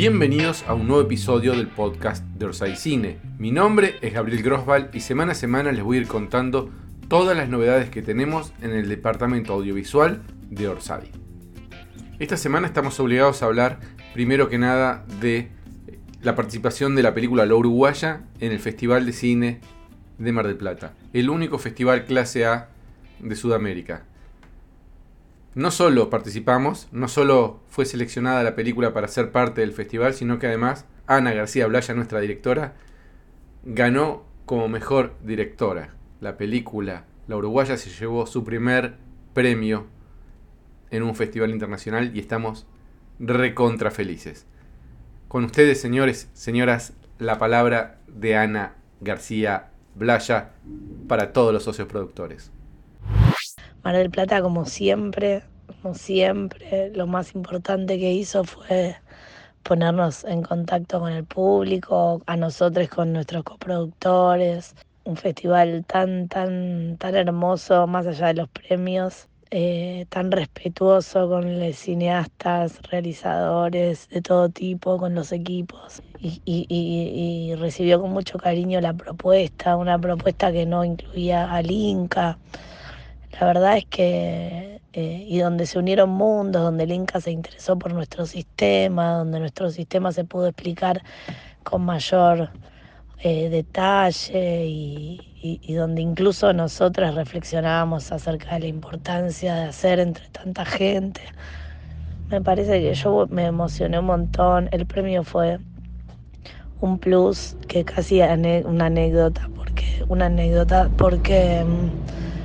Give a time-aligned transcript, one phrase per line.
[0.00, 3.18] Bienvenidos a un nuevo episodio del podcast de Orsay Cine.
[3.36, 6.70] Mi nombre es Gabriel Grosval y semana a semana les voy a ir contando
[7.08, 11.12] todas las novedades que tenemos en el departamento audiovisual de Orsay.
[12.18, 13.80] Esta semana estamos obligados a hablar
[14.14, 15.50] primero que nada de
[16.22, 19.60] la participación de la película La Uruguaya en el Festival de Cine
[20.16, 22.70] de Mar del Plata, el único festival clase A
[23.18, 24.06] de Sudamérica.
[25.54, 30.38] No solo participamos, no solo fue seleccionada la película para ser parte del festival, sino
[30.38, 32.74] que además Ana García Blaya, nuestra directora,
[33.64, 35.94] ganó como mejor directora.
[36.20, 38.96] La película La Uruguaya se llevó su primer
[39.34, 39.86] premio
[40.90, 42.66] en un festival internacional y estamos
[43.18, 44.46] recontra felices.
[45.26, 50.52] Con ustedes, señores, señoras, la palabra de Ana García Blaya
[51.08, 52.52] para todos los socios productores.
[53.82, 55.42] Mar del Plata, como siempre,
[55.82, 58.96] como siempre, lo más importante que hizo fue
[59.62, 66.96] ponernos en contacto con el público, a nosotros con nuestros coproductores, un festival tan, tan,
[66.98, 74.22] tan hermoso, más allá de los premios, eh, tan respetuoso con los cineastas, realizadores de
[74.22, 76.02] todo tipo, con los equipos.
[76.20, 82.38] Y, y, recibió con mucho cariño la propuesta, una propuesta que no incluía al Inca.
[83.38, 87.78] La verdad es que, eh, y donde se unieron mundos, donde el Inca se interesó
[87.78, 91.02] por nuestro sistema, donde nuestro sistema se pudo explicar
[91.62, 92.50] con mayor
[93.22, 100.64] eh, detalle y, donde incluso nosotras reflexionábamos acerca de la importancia de hacer entre tanta
[100.64, 101.20] gente.
[102.28, 104.68] Me parece que yo me emocioné un montón.
[104.72, 105.58] El premio fue
[106.80, 112.39] un plus que casi una anécdota, porque una anécdota porque mm,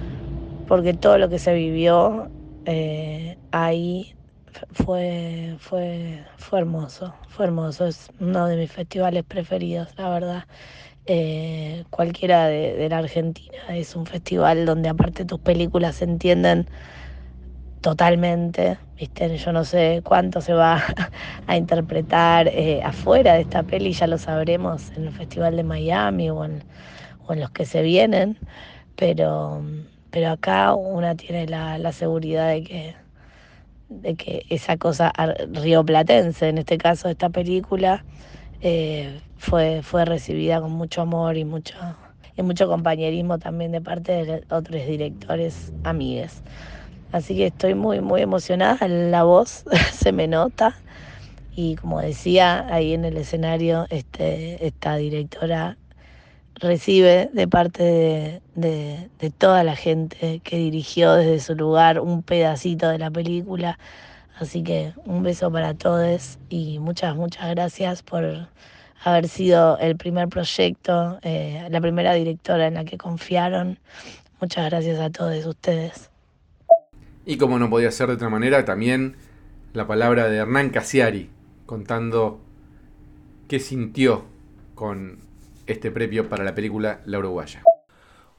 [0.67, 2.31] porque todo lo que se vivió
[2.66, 4.16] eh, ahí
[4.71, 10.45] fue, fue, fue hermoso, fue hermoso, es uno de mis festivales preferidos, la verdad.
[11.08, 13.59] Eh, cualquiera de, la Argentina.
[13.70, 16.67] Es un festival donde aparte tus películas se entienden
[17.82, 19.37] totalmente, ¿viste?
[19.37, 20.82] Yo no sé cuánto se va
[21.47, 26.32] a interpretar eh, afuera de esta peli, ya lo sabremos en el Festival de Miami
[26.32, 26.64] o en,
[27.30, 28.39] los que se vienen,
[28.95, 29.64] pero,
[30.15, 32.95] pero acá una tiene la, seguridad de que,
[33.89, 35.11] de que esa cosa
[35.52, 38.05] rioplatense, en este caso esta película,
[38.61, 41.76] eh, fue, fue recibida con mucho amor y mucho,
[42.37, 46.43] y mucho compañerismo también de parte de otros directores amigues.
[47.11, 50.77] Así que estoy muy, muy emocionada, la voz se me nota
[51.58, 55.77] y como decía ahí en el escenario, este, esta directora
[56.60, 62.89] recibe de parte de, de, toda la gente que dirigió desde su lugar un pedacito
[62.89, 63.77] de la película.
[64.38, 68.49] Así que un beso para todos y muchas, muchas gracias por
[69.04, 73.80] haber sido el primer proyecto, eh, la primera directora en la que confiaron.
[74.42, 76.10] Muchas gracias a todos ustedes.
[77.26, 79.15] Y como no podía ser de otra manera, también
[79.73, 81.30] la palabra de Hernán Casiari,
[81.65, 82.39] contando
[83.48, 84.26] qué sintió
[84.76, 85.24] con
[85.67, 87.64] este premio para la película La Uruguaya.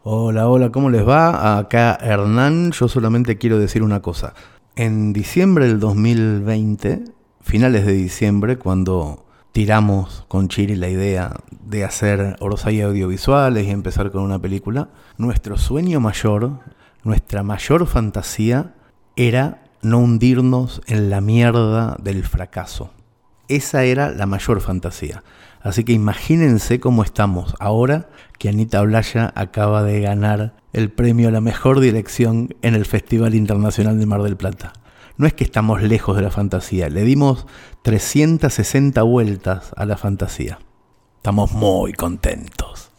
[0.03, 1.59] Hola, hola, ¿cómo les va?
[1.59, 4.35] Acá Hernán, yo solamente quiero decir una cosa.
[4.77, 7.05] En diciembre del 2020,
[7.41, 14.11] finales de diciembre, cuando tiramos con Chiri la idea de hacer Orsay audiovisuales y empezar
[14.11, 16.61] con una película, nuestro sueño mayor,
[17.03, 18.75] nuestra mayor fantasía
[19.17, 22.91] era no hundirnos en la mierda del fracaso.
[23.49, 25.23] Esa era la mayor fantasía.
[25.61, 28.09] Así que imagínense cómo estamos ahora
[28.39, 33.35] que Anita Blaya acaba de ganar el premio a la mejor dirección en el Festival
[33.35, 34.73] Internacional de Mar del Plata
[35.17, 37.47] no es que estamos lejos de la fantasía, le dimos
[37.83, 40.59] 360 vueltas a la fantasía.
[41.17, 42.93] Estamos muy contentos.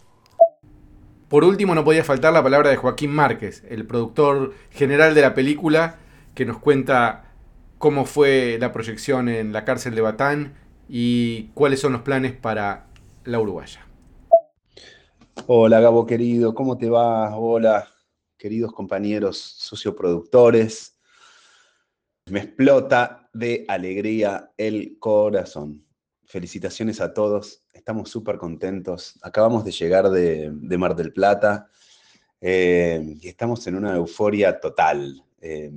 [1.30, 5.34] Por último, no podía faltar la palabra de Joaquín Márquez, el productor general de la
[5.34, 5.98] película,
[6.34, 7.27] que nos cuenta
[7.78, 10.56] cómo fue la proyección en la cárcel de Batán
[10.90, 12.88] y cuáles son los planes para
[13.24, 13.86] la Uruguaya.
[15.46, 17.36] Hola Gabo querido, ¿cómo te va?
[17.38, 17.88] Hola
[18.38, 20.98] queridos compañeros socioproductores,
[22.28, 25.86] me explota de alegría el corazón.
[26.26, 29.18] Felicitaciones a todos, estamos súper contentos.
[29.22, 31.70] Acabamos de llegar de, Mar del Plata
[32.42, 35.24] eh, y estamos en una euforia total.
[35.40, 35.72] Eh,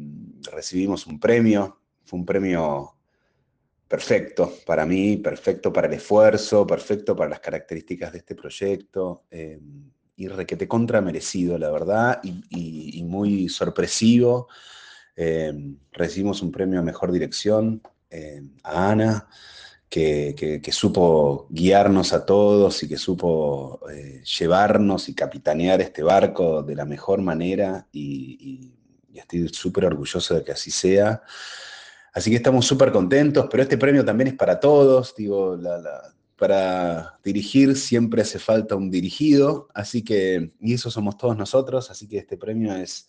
[0.53, 2.97] recibimos un premio, fue un premio
[3.89, 9.59] perfecto para mí, perfecto para el esfuerzo, perfecto para las características de este proyecto eh,
[10.17, 14.49] y requete contra merecido, la verdad, y muy sorpresivo
[15.23, 15.53] eh,
[15.93, 19.29] recibimos un premio a Mejor Dirección eh, a Ana,
[19.87, 23.81] que, supo guiarnos a todos y que supo
[24.39, 28.73] llevarnos y capitanear este barco de la mejor manera y,
[29.13, 31.23] estoy súper orgulloso de que así sea.
[32.13, 35.59] Así que estamos súper contentos, pero este premio también es para todos, digo,
[36.37, 42.09] para dirigir siempre hace falta un dirigido, así que, y eso somos todos nosotros, así
[42.09, 43.09] que este premio es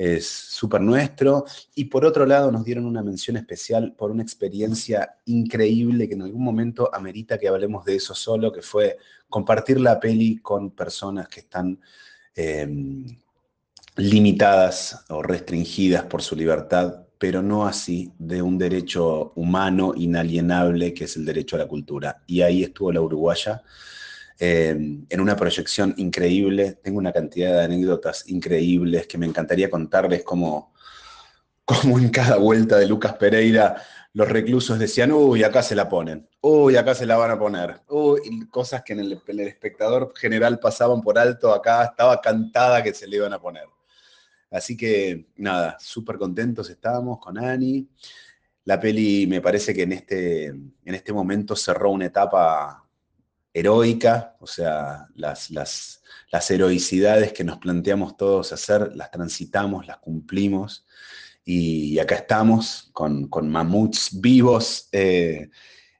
[0.00, 1.44] es súper nuestro.
[1.74, 6.22] Y por otro lado nos dieron una mención especial por una experiencia increíble que en
[6.22, 8.96] algún momento amerita que hablemos de eso solo, que fue
[9.28, 11.78] compartir la peli con personas que están
[12.34, 13.04] em,
[13.96, 21.04] limitadas o restringidas por su libertad, pero no así de un derecho humano inalienable que
[21.04, 22.22] es el derecho a la cultura.
[22.26, 23.60] Y ahí estuvo la uruguaya
[24.38, 24.70] eh,
[25.06, 26.78] en una proyección increíble.
[26.82, 30.72] Tengo una cantidad de anécdotas increíbles que me encantaría contarles como,
[31.66, 33.76] como en cada vuelta de Lucas Pereira
[34.14, 37.82] los reclusos decían, uy, acá se la ponen, uy, acá se la van a poner,
[37.88, 42.82] uy, cosas que en el, en el espectador general pasaban por alto, acá estaba cantada
[42.82, 43.68] que se le iban a poner.
[44.50, 47.88] Así que nada, súper contentos estábamos con Ani.
[48.64, 52.84] La peli me parece que en este, en este momento cerró una etapa
[53.52, 60.86] heroica, o sea, las, las, heroicidades que nos planteamos todos hacer, las transitamos, las cumplimos,
[61.44, 65.50] y, acá estamos con, mamuts vivos eh,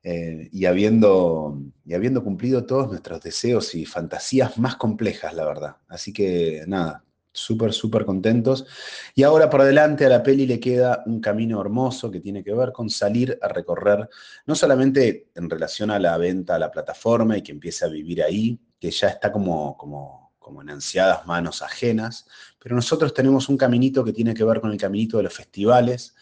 [0.03, 5.77] eh, y, habiendo, y habiendo cumplido todos nuestros deseos y fantasías más complejas, la verdad.
[5.89, 8.67] Así que nada, súper, súper contentos.
[9.15, 12.55] Y ahora por adelante a la peli le queda un camino hermoso que tiene que
[12.55, 14.09] ver con salir a recorrer,
[14.47, 18.23] no solamente en relación a la venta a la plataforma y que empiece a vivir
[18.23, 22.27] ahí, que ya está como, como, como en ansiadas manos ajenas,
[22.59, 26.15] pero nosotros tenemos un caminito que tiene que ver con el caminito de los festivales.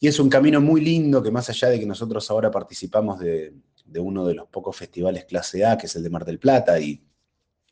[0.00, 3.54] Y es un camino muy lindo que más allá de que nosotros ahora participamos de,
[3.84, 6.78] de uno de los pocos festivales clase A, que es el de Mar del Plata,
[6.78, 7.02] y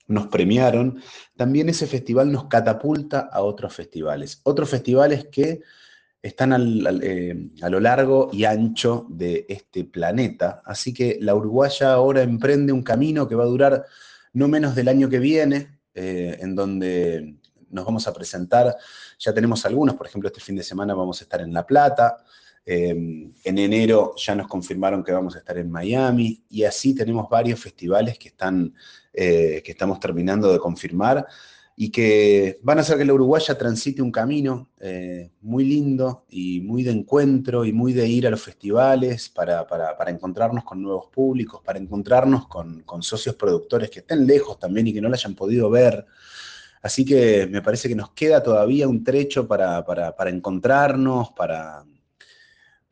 [0.06, 1.00] nos premiaron,
[1.36, 4.40] también ese festival nos catapulta a otros festivales.
[4.44, 5.60] Otros festivales que
[6.22, 6.52] están
[7.02, 10.62] eh, a lo largo y ancho de este planeta.
[10.64, 13.84] Así que la Uruguaya ahora emprende un camino que va a durar
[14.32, 17.36] no menos del año que viene, eh, en donde
[17.70, 18.76] nos vamos a presentar,
[19.18, 22.18] ya tenemos algunos, por ejemplo, este fin de semana vamos a estar en La Plata,
[22.64, 27.58] en enero ya nos confirmaron que vamos a estar en Miami y así tenemos varios
[27.58, 28.72] festivales que están
[29.14, 31.26] eh, que estamos terminando de confirmar
[31.76, 36.62] y que van a hacer que la Uruguaya transite un camino eh, muy lindo y
[36.62, 39.66] muy de encuentro y muy de ir a los festivales para,
[40.06, 45.02] encontrarnos con nuevos públicos, para encontrarnos con, socios productores que estén lejos también y que
[45.02, 46.06] no la hayan podido ver.
[46.80, 51.84] Así que me parece que nos queda todavía un trecho para, para encontrarnos, para,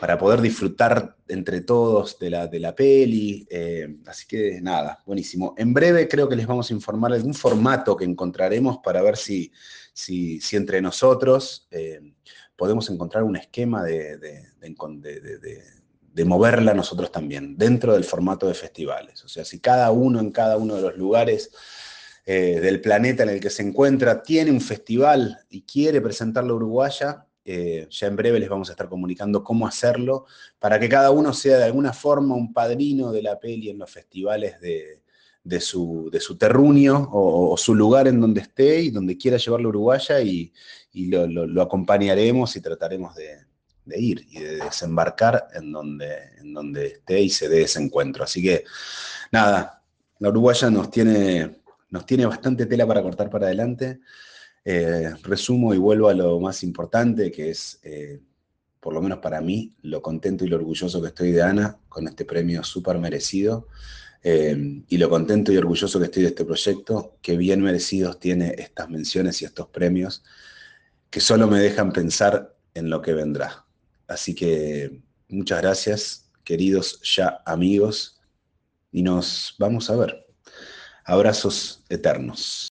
[0.01, 3.47] para poder disfrutar entre todos de la, de la peli.
[3.51, 5.55] Eh, así que nada, buenísimo.
[5.59, 9.19] En breve creo que les vamos a informar de algún formato que encontraremos para ver
[9.19, 9.53] si,
[9.93, 12.01] si, entre nosotros eh,
[12.57, 14.41] podemos encontrar un esquema de, de,
[16.25, 19.25] moverla nosotros también, dentro del formato de festivales.
[19.25, 21.51] O sea, si cada uno en cada uno de los lugares
[22.25, 26.57] eh, del planeta en el que se encuentra tiene un festival y quiere presentarlo a
[26.57, 30.27] Uruguaya, eh, ya en breve les vamos a estar comunicando cómo hacerlo,
[30.59, 33.91] para que cada uno sea de alguna forma un padrino de la peli en los
[33.91, 35.01] festivales de,
[35.61, 40.53] su, terruño o, su lugar en donde esté y donde quiera llevarlo a Uruguaya y,
[40.93, 43.47] lo, acompañaremos y trataremos de,
[43.97, 48.23] ir y de desembarcar en donde, en donde esté y se dé ese encuentro.
[48.25, 48.65] Así que
[49.33, 49.83] nada,
[50.19, 54.01] la Uruguaya nos tiene, nos tiene bastante tela para cortar para adelante.
[54.65, 58.21] Eh, resumo y vuelvo a lo más importante, que es, eh,
[58.79, 62.07] por lo menos para mí, lo contento y lo orgulloso que estoy de Ana con
[62.09, 63.69] este premio súper merecido.
[64.23, 68.55] Eh, y lo contento y orgulloso que estoy de este proyecto, que bien merecidos tiene
[68.59, 70.23] estas menciones y estos premios,
[71.09, 73.65] que solo me dejan pensar en lo que vendrá.
[74.07, 78.21] Así que muchas gracias, queridos ya amigos,
[78.93, 80.27] y nos vamos a ver.
[81.05, 82.70] Abrazos eternos.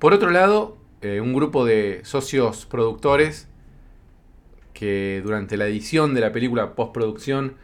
[0.00, 3.48] Por otro lado, eh, un grupo de socios productores
[4.72, 7.56] que durante la edición de la película postproducción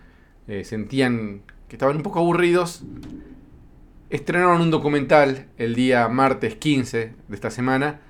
[0.47, 2.85] eh, sentían que estaban un poco aburridos,
[4.11, 8.00] estrenaron un documental el día martes 15 de esta semana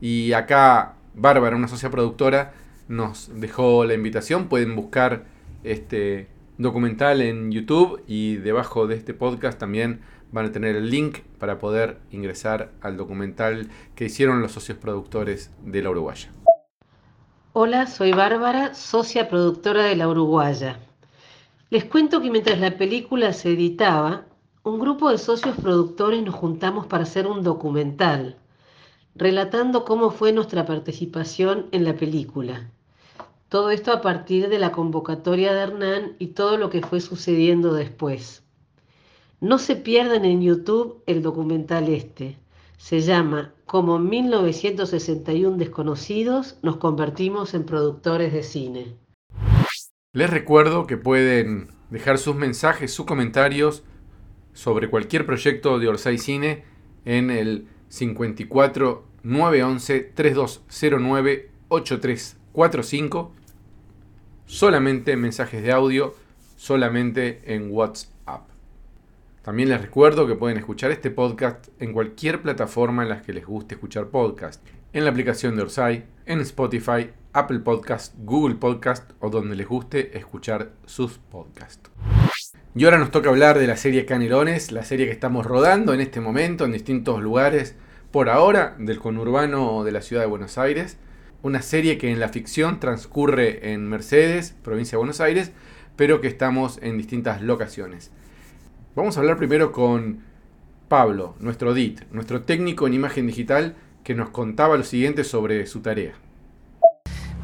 [0.00, 2.54] y acá Bárbara, una socia productora,
[2.88, 4.48] nos dejó la invitación.
[4.48, 5.26] Pueden buscar
[5.62, 6.26] este
[6.58, 10.00] documental en YouTube y debajo de este podcast también
[10.32, 15.50] van a tener el link para poder ingresar al documental que hicieron los socios productores
[15.64, 16.30] de La Uruguaya.
[17.52, 20.78] Hola, soy Bárbara, socia productora de La Uruguaya.
[21.70, 24.26] Les cuento que mientras la película se editaba,
[24.62, 28.36] un grupo de socios productores nos juntamos para hacer un documental,
[29.14, 32.70] relatando cómo fue nuestra participación en la película.
[33.48, 37.72] Todo esto a partir de la convocatoria de Hernán y todo lo que fue sucediendo
[37.72, 38.45] después.
[39.40, 42.38] No se pierdan en YouTube el documental este.
[42.78, 48.96] Se llama Como 1961 desconocidos nos convertimos en productores de cine.
[50.14, 53.84] Les recuerdo que pueden dejar sus mensajes, sus comentarios
[54.54, 56.64] sobre cualquier proyecto de Orsay Cine
[57.04, 63.32] en el 54 911 3209 8345.
[64.46, 66.14] Solamente mensajes de audio,
[66.56, 68.15] solamente en WhatsApp.
[69.46, 73.46] También les recuerdo que pueden escuchar este podcast en cualquier plataforma en la que les
[73.46, 74.60] guste escuchar podcast.
[74.92, 80.18] En la aplicación de Orsay, en Spotify, Apple Podcast, Google Podcast o donde les guste
[80.18, 81.88] escuchar sus podcasts.
[82.74, 86.00] Y ahora nos toca hablar de la serie Canelones, la serie que estamos rodando en
[86.00, 87.76] este momento en distintos lugares,
[88.10, 90.96] por ahora del conurbano de la ciudad de Buenos Aires.
[91.42, 95.52] Una serie que en la ficción transcurre en Mercedes, provincia de Buenos Aires,
[95.94, 98.10] pero que estamos en distintas locaciones.
[98.96, 100.20] Vamos a hablar primero con
[100.88, 105.80] Pablo, nuestro DIT, nuestro técnico en imagen digital, que nos contaba lo siguiente sobre su
[105.80, 106.14] tarea.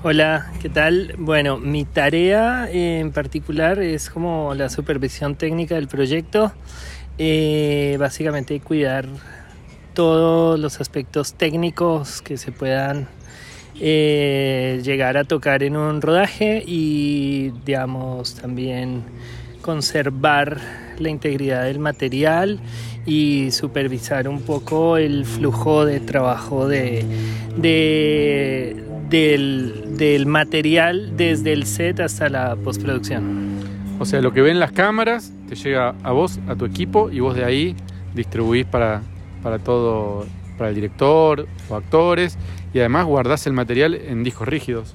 [0.02, 1.14] Hola, ¿qué tal?
[1.18, 6.52] Bueno, mi tarea en particular es como la supervisión técnica del proyecto.
[7.18, 9.04] Eh, básicamente cuidar
[9.92, 13.08] todos los aspectos técnicos que se puedan
[13.78, 19.02] eh, llegar a tocar en un rodaje y digamos también
[19.60, 20.58] conservar
[21.02, 22.60] la integridad del material
[23.06, 27.04] y supervisar un poco el flujo de trabajo de,
[29.08, 33.52] del, material desde el set hasta la postproducción.
[33.98, 37.20] O sea, lo que ven las cámaras te llega a vos, a tu equipo, y
[37.20, 37.76] vos de ahí
[38.14, 39.02] distribuís para,
[39.42, 42.38] para todo, para el director o actores,
[42.72, 44.94] y además guardás el material en discos rígidos.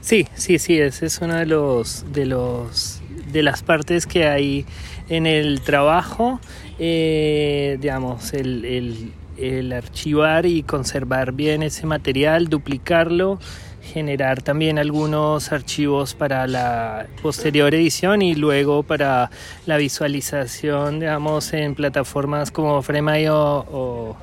[0.00, 3.00] Sí, sí, sí, ese es una de los de los
[3.32, 4.66] de las partes que hay
[5.12, 6.40] en el trabajo,
[6.78, 13.38] eh, digamos, el, el, archivar y conservar bien ese material, duplicarlo,
[13.82, 19.30] generar también algunos archivos para la posterior edición y luego para
[19.66, 24.16] la visualización, digamos, en plataformas como Frame.io o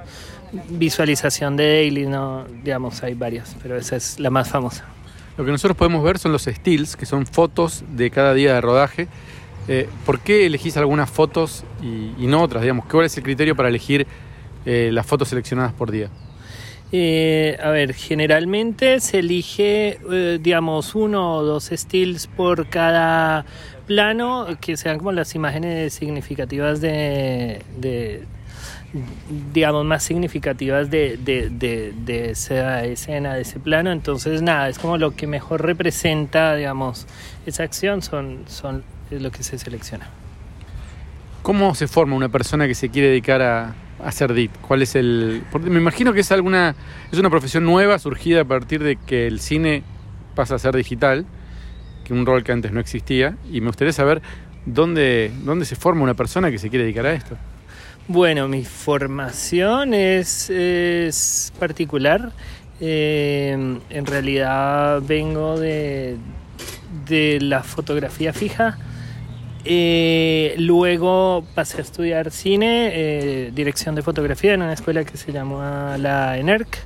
[0.69, 2.45] visualización de Daily, ¿no?
[2.63, 4.85] digamos, hay varias, pero esa es la más famosa.
[5.37, 8.61] Lo que nosotros podemos ver son los stills, que son fotos de cada día de
[8.61, 9.07] rodaje.
[9.71, 12.63] Eh, ¿Por qué elegís algunas fotos y, no otras?
[12.63, 14.07] Digamos, ¿Cuál es el criterio para elegir
[14.65, 16.09] eh, las fotos seleccionadas por día?
[16.91, 19.99] Eh, a ver, generalmente se elige,
[20.41, 23.45] digamos, uno o dos stills por cada
[23.85, 27.63] plano, que sean como las imágenes significativas de
[29.53, 33.91] digamos, más significativas de, de, esa escena, de ese plano.
[33.91, 37.05] Entonces, nada, es como lo que mejor representa, digamos,
[37.45, 40.07] esa acción, son, son es lo que se selecciona.
[41.41, 43.73] ¿Cómo se forma una persona que se quiere dedicar a,
[44.03, 44.51] hacer DIT?
[44.61, 45.43] ¿Cuál es el...?
[45.61, 46.75] me imagino que es alguna...
[47.11, 49.83] Es una profesión nueva surgida a partir de que el cine
[50.35, 51.25] pasa a ser digital,
[52.03, 54.21] que un rol que antes no existía, y me gustaría saber
[54.65, 57.37] dónde, dónde se forma una persona que se quiere dedicar a esto.
[58.07, 62.31] Bueno, mi formación es, particular.
[62.81, 66.17] Eh, en realidad vengo de,
[67.07, 68.77] de la fotografía fija.
[69.65, 75.31] Eh, luego pasé a estudiar cine, eh, dirección de fotografía en una escuela que se
[75.31, 76.79] llama la ENERC.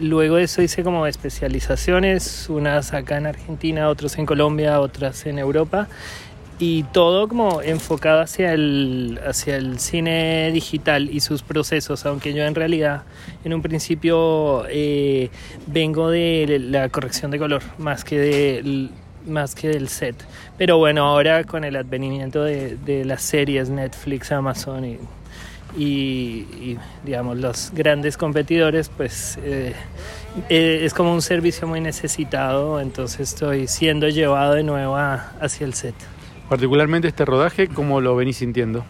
[0.00, 5.38] luego de eso hice como especializaciones, unas acá en Argentina, otras en Colombia, otras en
[5.38, 5.88] Europa
[6.58, 12.44] y todo como enfocado hacia el, hacia el cine digital y sus procesos, aunque yo
[12.44, 13.02] en realidad
[13.44, 15.28] en un principio eh,
[15.66, 18.88] vengo de la corrección de color más que, de,
[19.26, 20.16] más que del set.
[20.58, 24.98] Pero bueno, ahora con el advenimiento de, de las series Netflix, Amazon y,
[25.76, 29.74] y, digamos los grandes competidores, pues eh,
[30.48, 35.74] eh, es como un servicio muy necesitado, entonces estoy siendo llevado de nuevo hacia el
[35.74, 35.94] set.
[36.48, 38.84] Particularmente este rodaje, ¿cómo lo venís sintiendo?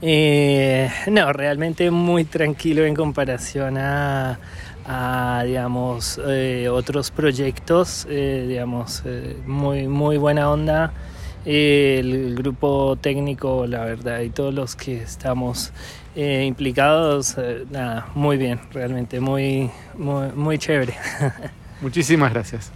[0.00, 4.38] Eh, no, realmente muy tranquilo en comparación a,
[5.44, 9.02] digamos, eh, otros proyectos, eh, digamos,
[9.46, 10.92] muy, muy buena onda.
[11.44, 15.72] el grupo técnico, la verdad, y todos los que estamos
[16.16, 17.36] implicados,
[17.70, 20.94] nada, muy bien, realmente muy, muy, muy chévere.
[21.80, 22.72] Muchísimas gracias.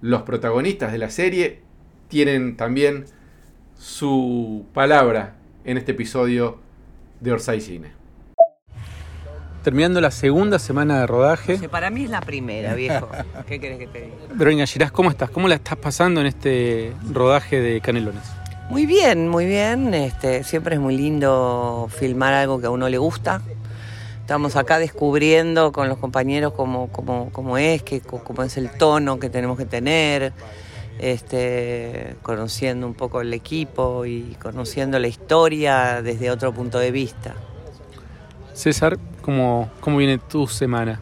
[0.00, 1.62] Los protagonistas de la serie
[2.08, 3.04] tienen también
[3.78, 6.58] su palabra en este episodio
[7.20, 8.03] de Orsay Cine.
[9.64, 11.58] Terminando la segunda semana de rodaje.
[11.58, 13.08] Que para mí es la primera, viejo.
[13.46, 14.14] ¿Qué querés que te diga?
[14.34, 15.30] Verónica Girás, ¿cómo estás?
[15.30, 18.24] ¿Cómo la estás pasando en este rodaje de Canelones?
[18.68, 19.94] Muy bien, muy bien.
[19.94, 23.40] Este, siempre es muy lindo filmar algo que a uno le gusta.
[24.20, 29.18] Estamos acá descubriendo con los compañeros cómo, cómo, cómo es, qué, cómo es el tono
[29.18, 30.34] que tenemos que tener,
[30.98, 37.34] este, conociendo un poco el equipo y conociendo la historia desde otro punto de vista.
[38.52, 41.00] César, ¿cómo, cómo viene tu semana?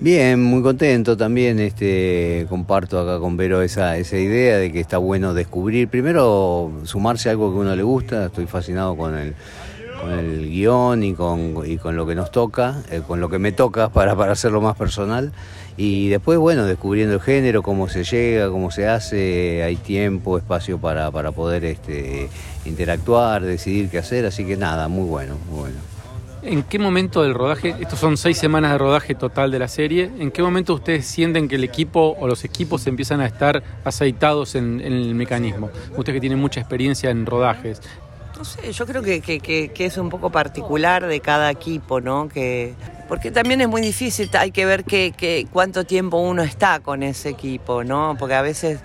[0.00, 1.60] Bien, muy contento también.
[1.60, 7.28] Este, comparto acá con Vero esa, esa idea de que está bueno descubrir, primero sumarse
[7.28, 8.26] a algo que a uno le gusta.
[8.26, 9.34] Estoy fascinado con el,
[10.00, 13.38] con el guion y con, y con lo que nos toca, eh, con lo que
[13.38, 15.32] me toca para, para hacerlo más personal.
[15.76, 20.78] Y después, bueno, descubriendo el género, cómo se llega, cómo se hace, hay tiempo, espacio
[20.78, 22.28] para, para poder este,
[22.64, 24.26] interactuar, decidir qué hacer.
[24.26, 25.91] Así que nada, muy bueno, muy bueno.
[26.44, 30.10] ¿En qué momento del rodaje, estos son seis semanas de rodaje total de la serie,
[30.18, 34.56] en qué momento ustedes sienten que el equipo o los equipos empiezan a estar aceitados
[34.56, 35.70] en, el mecanismo?
[35.96, 37.80] Ustedes que tienen mucha experiencia en rodajes.
[38.36, 42.28] No sé, yo creo que, es un poco particular de cada equipo, ¿no?
[42.28, 42.74] Que,
[43.08, 47.28] porque también es muy difícil, hay que ver que, cuánto tiempo uno está con ese
[47.28, 48.16] equipo, ¿no?
[48.18, 48.80] Porque a veces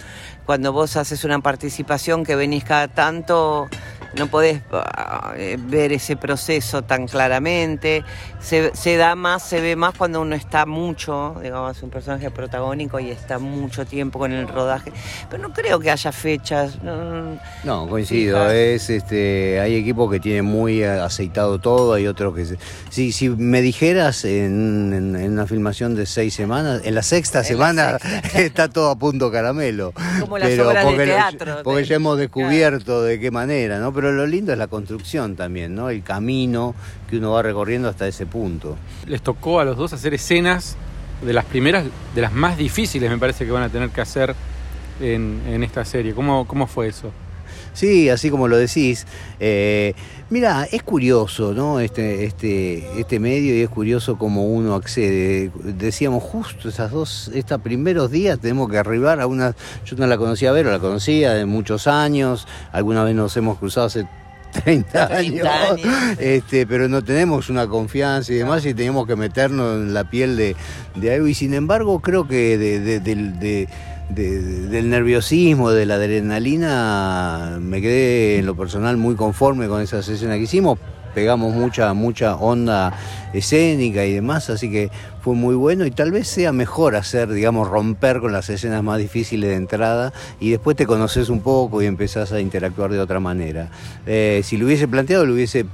[0.46, 3.68] cuando vos haces una participación que venís cada tanto
[4.16, 8.04] no podés ah, eh, ver ese proceso tan claramente.
[8.40, 13.00] Se, se, da más, se ve más cuando uno está mucho, digamos, un personaje protagónico
[13.00, 14.92] y está mucho tiempo con el rodaje.
[15.30, 16.82] Pero no creo que haya fechas.
[16.84, 18.50] No, no coincido.
[18.52, 22.58] Es, este, hay equipos que tienen muy aceitado todo, hay otros que...
[22.90, 27.40] Si, si me dijeras en, en, en, una filmación de seis semanas, en la sexta
[27.40, 28.40] en semana la sexta.
[28.40, 29.94] está todo a punto caramelo.
[30.20, 31.56] Como las Pero porque, de teatro.
[31.64, 31.86] porque de...
[31.86, 33.02] ya hemos descubierto claro.
[33.02, 33.94] de qué manera, ¿no?
[33.98, 35.90] Pero lo lindo es la construcción también, ¿no?
[35.90, 36.76] El camino
[37.10, 38.78] que uno va recorriendo hasta ese punto.
[39.08, 40.78] Les tocó a los dos hacer escenas
[41.26, 41.84] de las primeras,
[42.14, 44.36] de las más difíciles, me parece que van a tener que hacer
[45.02, 46.14] en, en esta serie.
[46.14, 47.12] ¿Cómo, ¿Cómo fue eso?
[47.78, 49.06] Sí, así como lo decís.
[49.40, 49.94] Eh,
[50.32, 51.80] mira, es curioso, ¿no?
[51.80, 55.52] Este, este, este medio y es curioso cómo uno accede.
[55.64, 59.56] Decíamos justo esas dos, estos primeros días tenemos que arribar a una.
[59.86, 62.48] Yo no la conocía Vero, la conocía de muchos años.
[62.72, 64.08] Alguna vez nos hemos cruzado hace
[64.64, 66.18] 30 años, 30 años.
[66.18, 70.36] Este, pero no tenemos una confianza y demás y tenemos que meternos en la piel
[70.36, 70.56] de,
[70.96, 73.68] de algo y sin embargo creo que de, de, de
[74.10, 80.00] de, del nerviosismo, de la adrenalina, me quedé en lo personal muy conforme con esa
[80.00, 80.80] escena que hicimos.
[81.14, 82.94] Pegamos mucha, mucha onda
[83.34, 84.92] escénica y demás, así que
[85.22, 89.00] fue muy bueno y tal vez sea mejor hacer, digamos, romper con las escenas más
[89.00, 93.20] difíciles de entrada y después te conoces un poco y empezás a interactuar de otra
[93.20, 93.72] manera.
[94.06, 95.66] Eh, si lo hubiese planteado, lo hubiese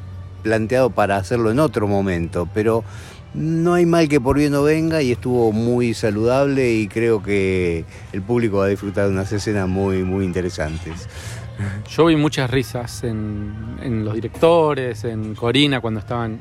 [0.44, 2.86] planteado para hacerlo en otro momento, pero
[3.34, 7.86] no hay mal que por bien no venga y estuvo muy saludable y creo que
[8.12, 11.08] el público va a disfrutar de unas escenas muy, muy interesantes.
[11.90, 16.40] Yo vi muchas risas en, en los directores, en Corina cuando estaban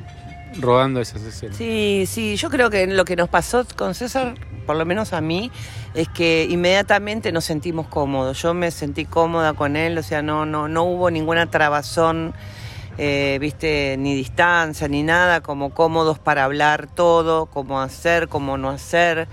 [0.59, 1.57] rodando esas escenas.
[1.57, 5.21] Sí, sí, yo creo que lo que nos pasó con César, por lo menos a
[5.21, 5.51] mí,
[5.93, 8.41] es que inmediatamente nos sentimos cómodos.
[8.41, 12.33] Yo me sentí cómoda con él, o sea, no, no, no hubo ninguna trabazón
[12.97, 18.69] eh, viste, ni distancia, ni nada, como cómodos para hablar todo, cómo hacer, cómo no
[18.69, 19.27] hacer.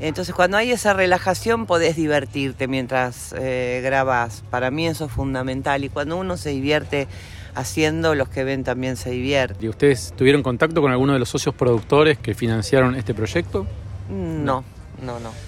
[0.00, 4.44] Entonces cuando hay esa relajación podés divertirte mientras eh, grabas.
[4.50, 7.08] Para mí eso es fundamental y cuando uno se divierte
[7.54, 9.56] haciendo, los que ven también se divierten.
[9.60, 13.66] ¿Y ustedes tuvieron contacto con alguno de los socios productores que financiaron este proyecto?
[14.08, 14.62] No,
[15.02, 15.18] no, no.
[15.20, 15.47] No,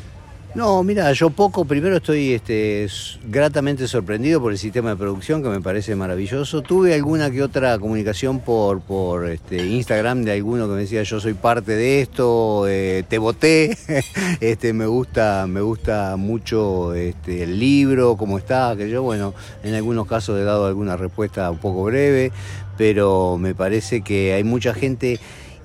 [0.85, 2.89] mira, yo poco, primero estoy este,
[3.25, 6.63] gratamente sorprendido por el sistema de producción que me parece maravilloso.
[6.63, 11.21] Tuve alguna que otra comunicación por, por este, Instagram de alguno que me decía yo
[11.21, 13.77] soy parte de esto, eh, te voté,
[14.41, 19.75] este, me gusta, me gusta mucho este, el libro, cómo está, que yo, bueno, en
[19.75, 22.33] algunos casos he dado alguna respuesta un poco breve,
[22.77, 25.21] pero me parece que hay mucha gente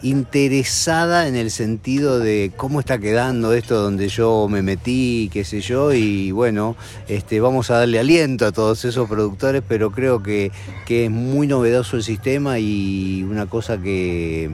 [0.05, 5.61] interesada en el sentido de cómo está quedando esto donde yo me metí, qué sé
[5.61, 6.75] yo, y bueno,
[7.07, 10.51] este, vamos a darle aliento a todos esos productores, pero creo que,
[10.85, 14.51] que es muy novedoso el sistema y una cosa que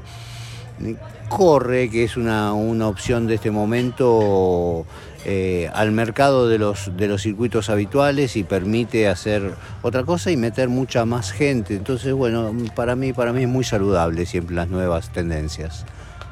[1.27, 4.85] corre, que es una, una opción de este momento
[5.25, 9.53] eh, al mercado de los, de los circuitos habituales y permite hacer
[9.83, 11.75] otra cosa y meter mucha más gente.
[11.75, 15.85] Entonces, bueno, para mí, para mí es muy saludable siempre las nuevas tendencias.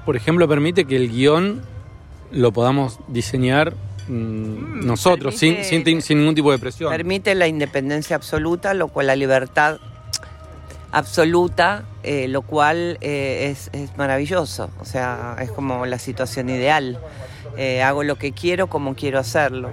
[0.06, 1.62] Por ejemplo, permite que el guion
[2.32, 3.74] lo podamos diseñar
[4.08, 6.90] mm, nosotros, sin, sin, sin ningún tipo de presión.
[6.90, 9.80] Permite la independencia absoluta, lo cual la libertad
[10.92, 14.72] absoluta, eh, lo cual eh, es, es maravilloso.
[14.80, 17.00] O sea, es como la situación ideal.
[17.58, 19.72] Eh, hago lo que quiero como quiero hacerlo.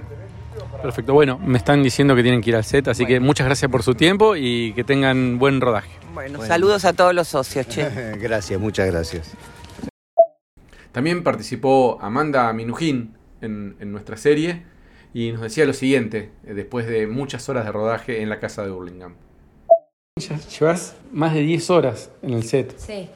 [0.81, 3.69] Perfecto, bueno, me están diciendo que tienen que ir al set, así que muchas gracias
[3.71, 5.89] por su tiempo y que tengan buen rodaje.
[6.13, 6.45] Bueno, Bueno.
[6.53, 7.87] saludos a todos los socios, che.
[8.19, 9.31] gracias, muchas gracias.
[10.91, 14.63] También participó Amanda Minujín en, en nuestra serie
[15.13, 18.63] y nos decía lo siguiente, eh, después de muchas horas de rodaje en la casa
[18.63, 19.15] de Burlingame.
[20.59, 22.73] Llevas más de 10 horas en el set.
[22.77, 23.09] Sí.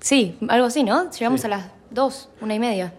[0.00, 1.10] Sí, algo así, ¿no?
[1.10, 2.92] Llegamos a las dos, una y media.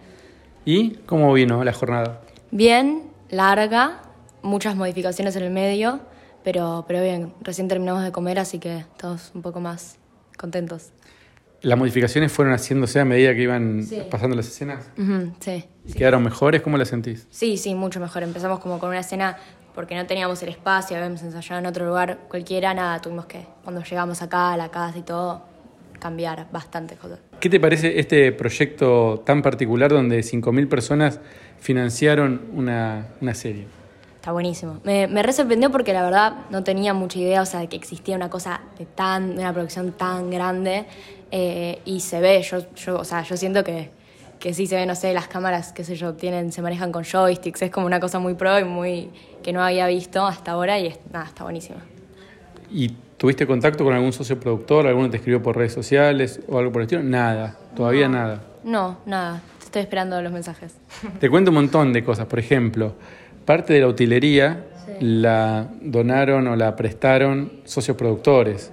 [0.66, 2.20] ¿Y cómo vino la jornada?
[2.50, 4.02] Bien, larga,
[4.42, 6.00] muchas modificaciones en el medio,
[6.42, 9.96] pero, pero bien, recién terminamos de comer, así que estamos un poco más
[10.36, 10.90] contentos.
[11.62, 14.02] ¿Las modificaciones fueron haciéndose a medida que iban Sí.
[14.10, 14.90] pasando las escenas?
[15.40, 15.64] Sí.
[15.86, 16.62] ¿Y ¿Quedaron mejores?
[16.62, 17.26] ¿Cómo las sentís?
[17.30, 18.22] Sí, sí, mucho mejor.
[18.24, 19.36] Empezamos como con una escena
[19.74, 23.82] porque no teníamos el espacio, habíamos ensayado en otro lugar cualquiera, nada, tuvimos que, cuando
[23.84, 25.42] llegamos acá a la casa y todo,
[26.00, 27.18] cambiar bastantes cosas.
[27.40, 31.20] ¿Qué te parece este proyecto tan particular donde 5.000 personas
[31.60, 33.66] financiaron una, una serie?
[34.16, 34.80] Está buenísimo.
[34.84, 37.76] Me, me re sorprendió porque la verdad no tenía mucha idea, o sea, de que
[37.76, 40.86] existía una cosa de tan, de una producción tan grande
[41.30, 43.90] eh, y se ve, yo, yo, o sea, yo siento que,
[44.40, 47.04] que sí se ve, no sé, las cámaras, qué sé yo, tienen, se manejan con
[47.04, 49.10] joysticks, es como una cosa muy pro y muy
[49.44, 51.78] que no había visto hasta ahora y es- nada, está buenísimo.
[52.72, 54.86] ¿Y tuviste contacto con algún socio productor?
[54.86, 57.02] ¿Alguno te escribió por redes sociales o algo por el estilo?
[57.02, 58.42] Nada, todavía nada.
[58.64, 60.74] No, nada, estoy esperando los mensajes.
[61.20, 62.26] Te cuento un montón de cosas.
[62.26, 62.94] Por ejemplo,
[63.44, 64.66] parte de la utilería
[65.00, 68.72] la donaron o la prestaron socios productores.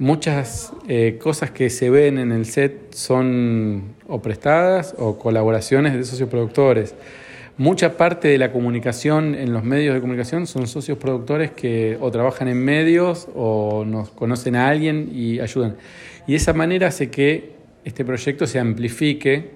[0.00, 6.04] Muchas eh, cosas que se ven en el set son o prestadas o colaboraciones de
[6.04, 6.94] socios productores.
[7.58, 12.08] Mucha parte de la comunicación en los medios de comunicación son socios productores que o
[12.08, 15.76] trabajan en medios o nos conocen a alguien y ayudan.
[16.28, 19.50] Y esa manera hace que este proyecto se amplifique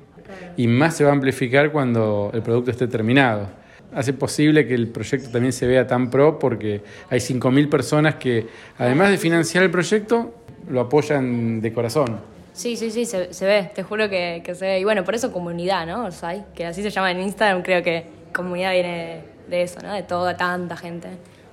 [0.56, 3.46] y más se va a amplificar cuando el producto esté terminado.
[3.94, 8.48] Hace posible que el proyecto también se vea tan pro porque hay 5.000 personas que,
[8.78, 10.34] además de financiar el proyecto,
[10.68, 12.31] lo apoyan de corazón.
[12.52, 14.80] Sí, sí, sí, se, se ve, te juro que, que se ve.
[14.80, 16.04] Y bueno, por eso comunidad, ¿no?
[16.04, 19.92] Orsay, que así se llama en Instagram, creo que comunidad viene de eso, ¿no?
[19.92, 21.08] De toda tanta gente.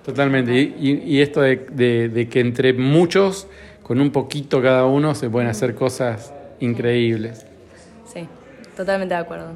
[0.05, 0.51] Totalmente.
[0.53, 3.47] Y, y- y esto de, de- de que entre muchos,
[3.83, 7.45] con un poquito cada uno, se pueden hacer cosas increíbles.
[8.12, 8.27] Sí,
[8.75, 9.47] totalmente de acuerdo.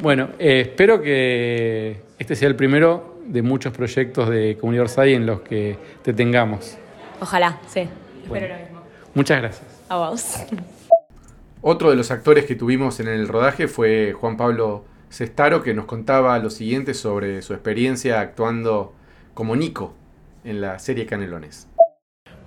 [0.00, 5.26] Bueno, eh, espero que este sea el primero de muchos proyectos de Comunidad Orsay en
[5.26, 6.76] los que te tengamos.
[7.20, 7.86] Ojalá, sí.
[8.28, 8.46] Bueno.
[8.46, 8.80] Espero lo mismo.
[9.14, 9.66] Muchas gracias.
[9.88, 10.36] A vos.
[11.60, 15.86] Otro de los actores que tuvimos en el rodaje fue Juan Pablo Cestaro, que nos
[15.86, 18.92] contaba lo siguiente sobre su experiencia actuando
[19.34, 19.92] como Nico
[20.44, 21.66] en la serie Canelones.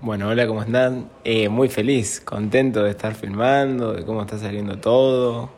[0.01, 1.09] Bueno, hola, ¿cómo están?
[1.25, 5.51] Eh, muy feliz, contento de estar filmando, de cómo está saliendo todo,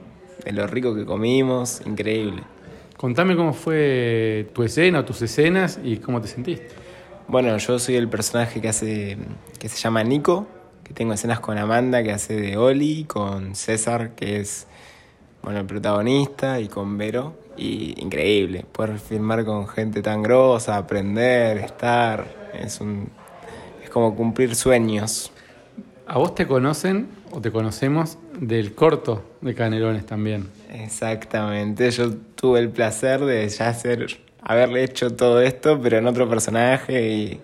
[0.44, 2.42] de lo rico que comimos, increíble.
[2.98, 6.70] Contame cómo fue tu escena o tus escenas y cómo te sentiste.
[7.28, 9.18] Bueno, yo soy el personaje que hace,
[9.60, 10.48] que se llama Nico,
[10.94, 14.68] que tengo escenas con Amanda, que hace de Oli, con César, que es,
[15.42, 21.58] bueno, el protagonista, y con Vero, y increíble, poder filmar con gente tan grosa, aprender,
[21.58, 23.10] estar, es un,
[23.84, 25.32] es como cumplir sueños.
[26.06, 30.50] ¿A vos te conocen o te conocemos del corto de Canelones también?
[30.72, 36.30] Exactamente, yo tuve el placer de ya hacer, haberle hecho todo esto, pero en otro
[36.30, 37.42] personaje y,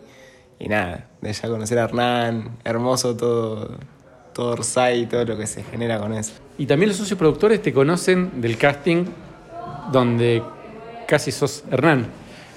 [0.59, 3.77] y nada, de ya conocer a Hernán, hermoso todo,
[4.33, 6.33] todo Orsay y todo lo que se genera con eso.
[6.57, 9.05] Y también los socios productores te conocen del casting
[9.91, 10.43] donde
[11.07, 12.07] casi sos Hernán.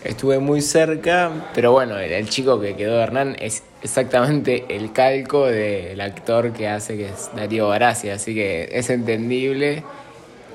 [0.04, 5.46] Estuve muy cerca, pero bueno, el, el chico que quedó Hernán es exactamente el calco
[5.46, 9.84] del actor que hace, que es Darío Barassi, así que es entendible.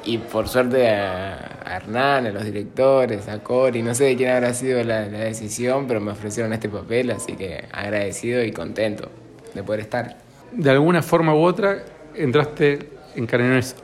[0.07, 4.29] Y por suerte a, a Hernán, a los directores, a Cori, no sé de quién
[4.29, 9.11] habrá sido la, la decisión, pero me ofrecieron este papel, así que agradecido y contento
[9.53, 10.15] de poder estar.
[10.53, 11.83] De alguna forma u otra
[12.15, 13.75] entraste en Canelones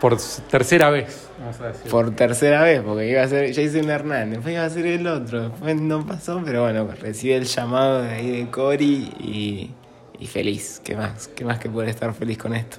[0.00, 0.16] por
[0.50, 1.28] tercera vez.
[1.38, 1.90] Vamos a decir.
[1.90, 4.86] Por tercera vez, porque iba a ser, ya hice un Hernán, después iba a ser
[4.86, 9.70] el otro, después no pasó, pero bueno, recibí el llamado de ahí de Cori y,
[10.18, 11.28] y feliz, ¿qué más?
[11.28, 12.78] ¿Qué más que poder estar feliz con esto?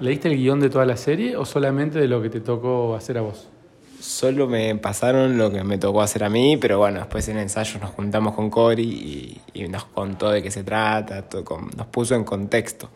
[0.00, 3.18] ¿Leíste el guion de toda la serie o solamente de lo que te tocó hacer
[3.18, 3.48] a vos?
[4.00, 7.80] Solo me pasaron lo que me tocó hacer a mí, pero bueno, después en ensayos
[7.82, 11.86] nos juntamos con Cori y, y nos contó de qué se trata, todo con- nos
[11.88, 12.88] puso en contexto.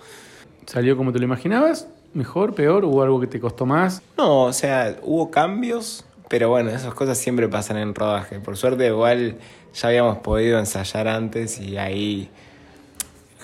[0.66, 1.88] ¿Salió como te lo imaginabas?
[2.14, 2.84] ¿Mejor, peor?
[2.84, 4.00] ¿Hubo algo que te costó más?
[4.16, 8.38] No, o sea, hubo cambios, pero bueno, esas cosas siempre pasan en rodaje.
[8.38, 9.38] Por suerte igual
[9.74, 12.30] ya habíamos podido ensayar antes y ahí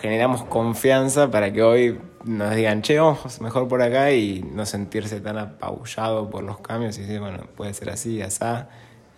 [0.00, 5.20] generamos confianza para que hoy nos digan, che, vamos mejor por acá y no sentirse
[5.20, 8.44] tan apabullado por los cambios y decir, bueno, puede ser así, así,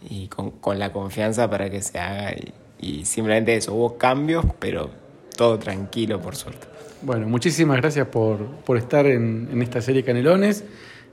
[0.08, 4.44] y con, con la confianza para que se haga y, y simplemente eso, hubo cambios,
[4.60, 4.90] pero
[5.36, 6.68] todo tranquilo por suerte.
[7.02, 10.64] Bueno, muchísimas gracias por, por estar en, en, esta serie Canelones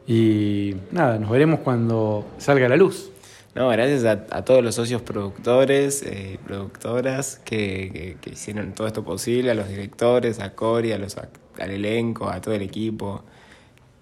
[0.06, 3.12] y nada, nos veremos cuando salga la luz.
[3.56, 8.86] No, gracias a, a todos los socios productores, eh, productoras que, que, que, hicieron todo
[8.86, 11.28] esto posible, a los directores, a Cori, a los, a,
[11.60, 13.24] al elenco, a todo el equipo.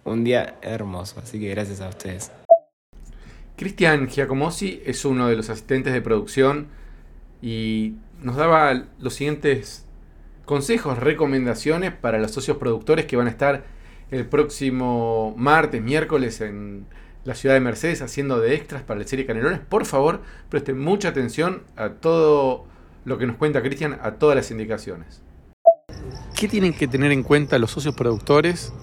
[0.04, 2.32] Un día hermoso, así que gracias a ustedes.
[3.56, 6.68] Cristian Giacomosi es uno de los asistentes de producción
[7.42, 9.86] y nos daba los siguientes
[10.46, 13.66] consejos, recomendaciones para los socios productores que van a estar
[14.12, 16.86] el próximo martes, miércoles en
[17.24, 19.60] la ciudad de Mercedes haciendo de extras para la serie Canelones.
[19.60, 22.66] Por favor, presten mucha atención a todo
[23.04, 25.22] lo que nos cuenta Cristian, a todas las indicaciones.
[26.36, 28.74] ¿Qué tienen que tener en cuenta los socios productores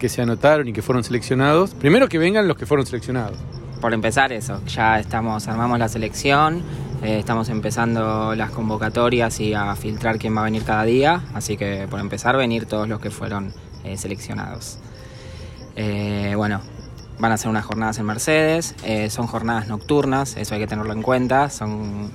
[0.00, 1.72] que se anotaron y que fueron seleccionados?
[1.74, 3.38] Primero que vengan los que fueron seleccionados.
[3.80, 6.62] Por empezar eso, ya estamos, armamos la selección,
[7.04, 11.56] eh, estamos empezando las convocatorias y a filtrar quién va a venir cada día, así
[11.56, 13.52] que por empezar venir todos los que fueron
[13.84, 14.78] eh, seleccionados.
[15.76, 16.60] Eh, bueno,
[17.20, 18.74] van a ser unas jornadas en Mercedes,
[19.10, 22.10] son jornadas nocturnas, eso hay que tenerlo en cuenta, son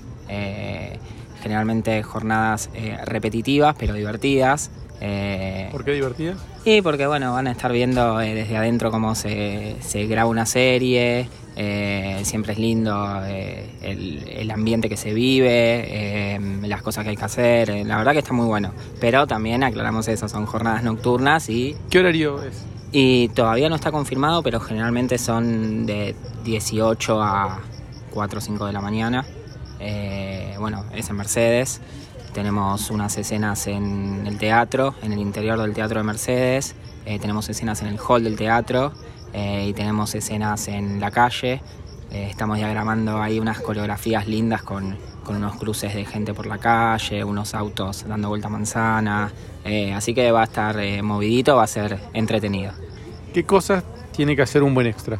[1.43, 2.69] generalmente jornadas
[3.05, 4.71] repetitivas pero divertidas.
[5.71, 6.37] ¿Por qué divertidas?
[6.65, 11.27] Y porque bueno, van a estar viendo desde adentro cómo se, se graba una serie,
[11.55, 15.45] eh, siempre es lindo eh, el, el, ambiente que se vive,
[16.35, 18.71] eh, las cosas que hay que hacer, la verdad que está muy bueno.
[18.99, 21.75] Pero también aclaramos eso, son jornadas nocturnas y...
[21.89, 22.65] ¿Qué horario es?
[22.91, 27.59] Y todavía no está confirmado, pero generalmente son de 18 a
[28.11, 29.25] 4 o 5 de la mañana.
[30.59, 31.81] Bueno, es en Mercedes.
[32.33, 36.75] Tenemos unas escenas en el teatro, en el interior del teatro de Mercedes.
[37.05, 38.93] tenemos escenas en el hall del teatro
[39.33, 41.61] eh, y tenemos escenas en la calle.
[42.11, 46.59] Eh, estamos diagramando ahí unas coreografías lindas con, con, unos cruces de gente por la
[46.59, 49.31] calle, unos autos dando vuelta a manzana.
[49.65, 52.73] Eh, así que va a estar movidito, va a ser entretenido.
[53.33, 55.19] ¿Qué cosas tiene que hacer un buen extra?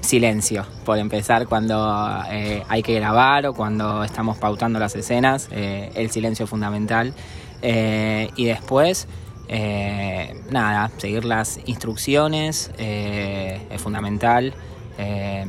[0.00, 6.44] Silencio, por empezar, cuando hay que grabar o cuando estamos pautando las escenas, el silencio
[6.44, 7.14] es fundamental.
[7.62, 9.06] y después
[9.48, 14.54] eh, nada, seguir las instrucciones eh, es fundamental.
[14.96, 15.44] Eh,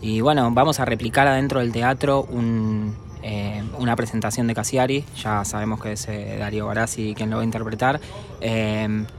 [0.00, 5.04] y bueno, vamos a replicar adentro del teatro un, eh, una presentación de Cassiari.
[5.22, 8.00] Ya sabemos que es eh, Darío Barassi quien lo va a interpretar.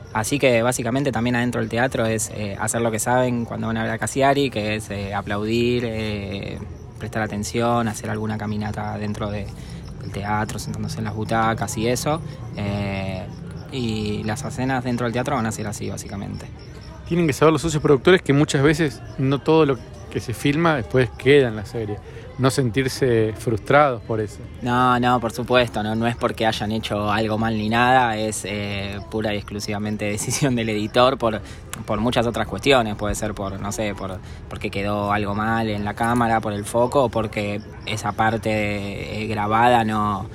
[0.07, 3.77] Eh, así que básicamente también adentro del teatro es hacer lo que saben cuando van
[3.77, 5.87] a ver a Cassiari, que es aplaudir,
[6.99, 9.45] prestar atención, hacer alguna caminata dentro de,
[10.01, 12.21] del teatro, sentándose en las butacas y eso
[13.71, 16.45] y las escenas dentro del teatro van a ser así, básicamente.
[17.07, 19.77] Tienen que saber los socios productores que muchas veces no todo lo
[20.11, 21.97] que se filma después queda en la serie.
[22.37, 24.39] No sentirse frustrados por eso.
[24.61, 28.45] No, no, por supuesto, no, no es porque hayan hecho algo mal ni nada, es
[28.45, 31.41] eh, pura y exclusivamente decisión del editor por,
[31.85, 32.95] por muchas otras cuestiones.
[32.95, 34.19] Puede ser por, no sé, por
[34.49, 39.27] porque quedó algo mal en la cámara, por el foco, o porque esa parte eh,
[39.27, 40.29] grabada no,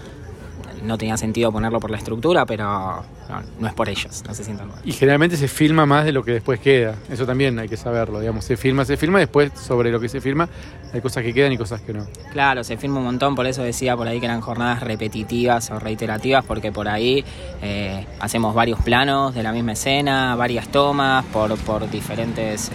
[0.85, 4.45] no tenía sentido ponerlo por la estructura, pero no, no es por ellos, no se
[4.45, 4.79] sientan mal.
[4.85, 8.21] Y generalmente se filma más de lo que después queda, eso también hay que saberlo,
[8.21, 10.49] digamos, se filma, se filma, después sobre lo que se filma
[10.93, 12.07] hay cosas que quedan y cosas que no.
[12.33, 15.79] Claro, se filma un montón, por eso decía por ahí que eran jornadas repetitivas o
[15.79, 17.25] reiterativas, porque por ahí
[17.63, 22.71] eh, hacemos varios planos de la misma escena, varias tomas por, por diferentes...
[22.71, 22.73] Eh,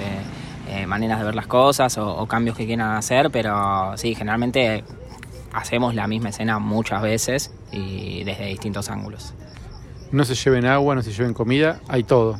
[0.69, 4.83] eh, maneras de ver las cosas o, o cambios que quieran hacer, pero sí, generalmente
[5.57, 9.33] hacemos la misma escena muchas veces y desde distintos ángulos.
[10.11, 12.39] No se lleven agua, no se lleven comida, hay todo.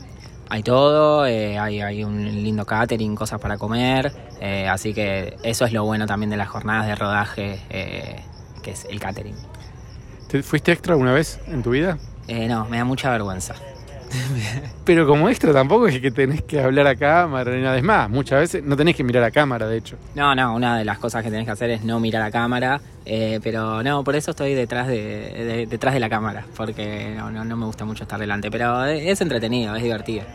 [0.49, 5.65] Hay todo, eh, hay, hay, un lindo catering, cosas para comer, eh, así que eso
[5.65, 8.23] es lo bueno también de las jornadas de rodaje, eh,
[8.63, 9.35] que es el catering.
[10.29, 11.97] ¿Te fuiste extra alguna vez en tu vida?
[12.27, 13.55] Eh, no, me da mucha vergüenza.
[14.85, 17.77] Pero como extra tampoco es que tenés que hablar a cámara ni nada.
[17.77, 19.97] Es más, muchas veces no tenés que mirar a cámara, de hecho.
[20.15, 22.81] No, no, una de las cosas que tenés que hacer es no mirar a cámara.
[23.05, 27.31] Eh, pero no, por eso estoy detrás de, de detrás de la cámara, porque no,
[27.31, 28.51] no, no, me gusta mucho estar delante.
[28.51, 30.25] Pero es entretenido, es divertido.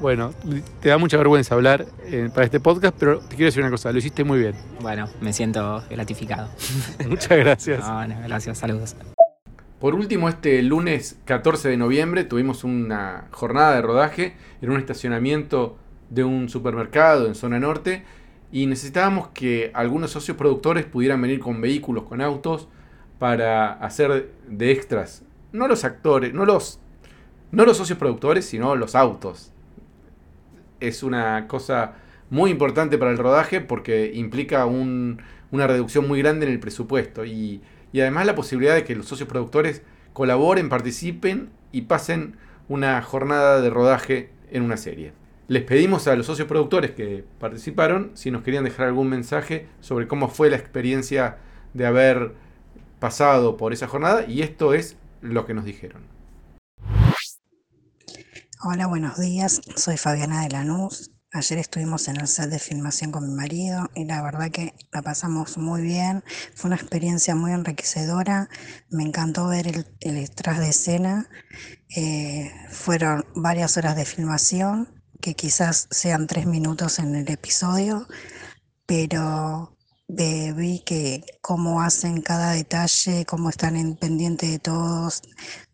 [0.00, 0.32] Bueno,
[0.80, 3.92] te da mucha vergüenza hablar eh, para este podcast, pero te quiero decir una cosa,
[3.92, 4.54] lo hiciste muy bien.
[4.80, 6.48] Bueno, me siento gratificado.
[7.08, 7.80] Muchas gracias.
[7.80, 8.94] No, no, gracias, saludos.
[9.80, 15.76] Por último, este lunes 14 de noviembre tuvimos una jornada de rodaje en un estacionamiento
[16.08, 18.02] de un supermercado en zona norte
[18.50, 22.68] y necesitábamos que algunos socios productores pudieran venir con vehículos, con autos,
[23.18, 25.24] para hacer de extras.
[25.52, 26.80] No los actores, no los,
[27.50, 29.52] no los socios productores, sino los autos.
[30.80, 31.96] Es una cosa
[32.30, 37.26] muy importante para el rodaje porque implica un, una reducción muy grande en el presupuesto
[37.26, 37.60] y,
[37.92, 42.36] y además la posibilidad de que los socios productores colaboren, participen y pasen
[42.68, 45.12] una jornada de rodaje en una serie.
[45.48, 50.08] Les pedimos a los socios productores que participaron si nos querían dejar algún mensaje sobre
[50.08, 51.38] cómo fue la experiencia
[51.72, 52.34] de haber
[52.98, 56.02] pasado por esa jornada y esto es lo que nos dijeron.
[58.64, 59.60] Hola, buenos días.
[59.76, 61.12] Soy Fabiana de Lanús.
[61.36, 65.02] Ayer estuvimos en el set de filmación con mi marido y la verdad que la
[65.02, 66.24] pasamos muy bien.
[66.54, 68.48] Fue una experiencia muy enriquecedora.
[68.88, 71.28] Me encantó ver el, el detrás de escena.
[71.94, 74.88] Eh, fueron varias horas de filmación,
[75.20, 78.08] que quizás sean tres minutos en el episodio,
[78.86, 79.76] pero
[80.08, 85.20] vi que cómo hacen cada detalle, cómo están en pendiente de todos,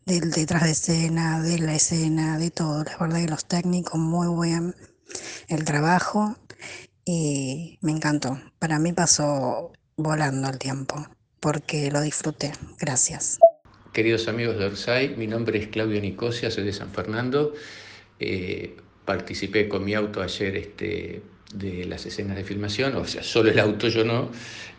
[0.05, 2.83] del detrás de escena, de la escena, de todo.
[2.83, 4.75] La verdad que los técnicos muy bien
[5.47, 6.35] el trabajo
[7.05, 8.39] y me encantó.
[8.59, 11.07] Para mí pasó volando el tiempo
[11.39, 12.53] porque lo disfruté.
[12.79, 13.39] Gracias.
[13.91, 17.53] Queridos amigos de Orsay, mi nombre es Claudio Nicosia, soy de San Fernando.
[18.19, 21.21] Eh, participé con mi auto ayer este,
[21.53, 24.31] de las escenas de filmación, o sea, solo el auto yo no,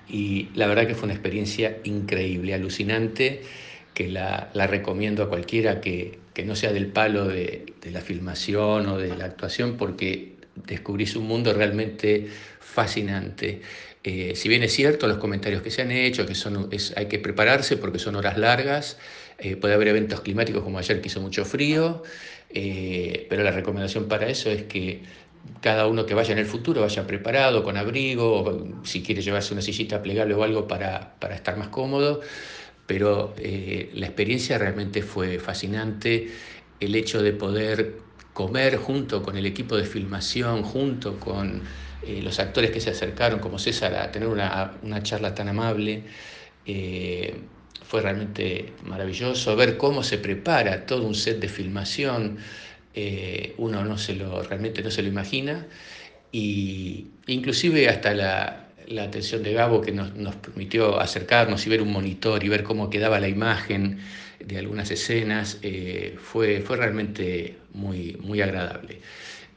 [0.08, 3.42] y la verdad que fue una experiencia increíble, alucinante,
[3.92, 8.86] que la, la recomiendo a cualquiera que, que, no sea del palo de, la filmación
[8.88, 10.34] o de la actuación, porque
[10.66, 12.28] descubrís un mundo realmente
[12.60, 13.62] fascinante.
[14.02, 17.18] Eh, si bien es cierto los comentarios que se han hecho, que son, hay que
[17.18, 18.98] prepararse porque son horas largas,
[19.38, 22.02] eh, puede haber eventos climáticos como ayer que hizo mucho frío,
[22.50, 25.02] eh, pero la recomendación para eso es que
[25.60, 29.62] cada uno que vaya en el futuro vaya preparado, con abrigo, si quiere llevarse una
[29.62, 32.20] sillita plegable o algo para estar más cómodo,
[32.86, 36.28] pero eh, la experiencia realmente fue fascinante,
[36.80, 37.98] el hecho de poder
[38.32, 41.62] comer junto con el equipo de filmación, junto con
[42.02, 46.04] eh, los actores que se acercaron, como César, a tener una, una charla tan amable.
[46.66, 47.36] Eh,
[47.82, 52.38] fue realmente maravilloso ver cómo se prepara todo un set de filmación,
[53.58, 55.66] uno no se lo, realmente no se lo imagina,
[56.32, 61.82] y inclusive hasta la, la atención de Gabo que nos, nos, permitió acercarnos y ver
[61.82, 63.98] un monitor y ver cómo quedaba la imagen
[64.40, 69.00] de algunas escenas, eh, fue, fue realmente muy, muy agradable.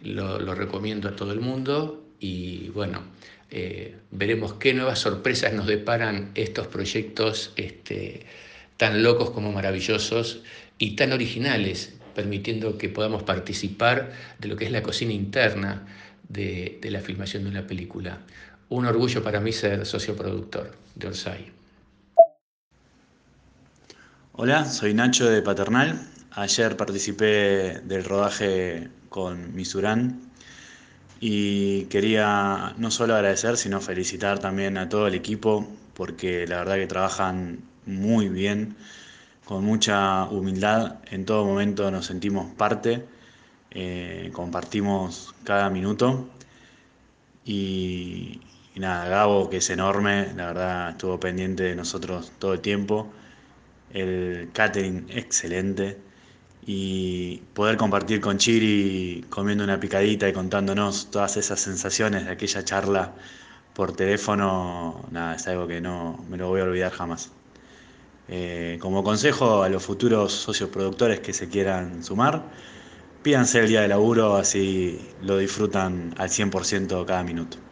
[0.04, 3.04] Lo, lo recomiendo a todo el mundo y bueno,
[3.50, 8.26] eh, veremos qué nuevas sorpresas nos deparan estos proyectos este,
[8.76, 10.42] tan locos como maravillosos
[10.78, 15.88] y tan originales, permitiendo que podamos participar de lo que es la cocina interna
[16.28, 18.20] de, de la filmación de una película.
[18.70, 21.52] Un orgullo para mí ser socio productor de Orsay.
[24.34, 26.06] Hola, soy Nacho de Paternal.
[26.32, 30.20] Ayer participé del rodaje con Misurán
[31.22, 36.76] y quería no solo agradecer, sino felicitar también a todo el equipo, porque la verdad
[36.76, 38.76] que trabajan muy bien,
[39.46, 43.06] con mucha humildad, en todo momento nos sentimos parte,
[43.72, 46.30] eh, compartimos cada minuto
[47.46, 48.42] y,
[48.78, 53.12] y nada, Gabo, que es enorme, la verdad estuvo pendiente de nosotros todo el tiempo,
[53.92, 55.98] el catering excelente
[56.64, 62.64] y poder compartir con Chiri comiendo una picadita y contándonos todas esas sensaciones de aquella
[62.64, 63.16] charla
[63.74, 67.32] por teléfono, nada, es algo que no me lo voy a olvidar jamás.
[68.28, 72.44] Eh, como consejo a los futuros socios productores que se quieran sumar,
[73.24, 77.67] pídanse el día de laburo, así lo disfrutan al 100% cada minuto.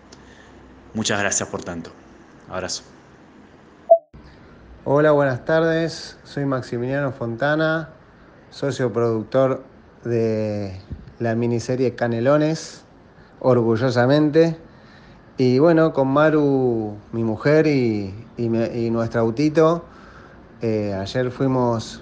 [0.95, 1.91] Muchas gracias por tanto.
[2.49, 2.83] Abrazo.
[4.85, 6.17] Hola, buenas tardes.
[6.23, 7.89] Soy Maximiliano Fontana,
[8.49, 9.61] socio productor
[10.05, 10.79] de
[11.19, 12.85] la miniserie Canelones,
[13.41, 14.57] orgullosamente.
[15.37, 19.83] Y bueno, con Maru, mi mujer y, y, y nuestro autito,
[20.61, 22.01] eh, ayer fuimos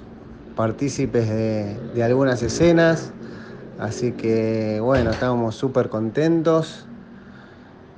[0.55, 3.11] partícipes de, de, algunas escenas,
[3.79, 6.85] así que bueno, estábamos súper contentos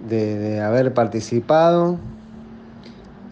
[0.08, 1.98] de, haber participado.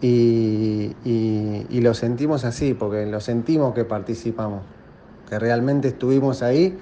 [0.02, 4.62] Y, y lo sentimos así, porque lo sentimos que participamos
[5.30, 6.78] que realmente estuvimos ahí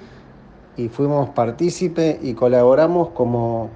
[0.77, 3.69] y fuimos partícipe y colaboramos como,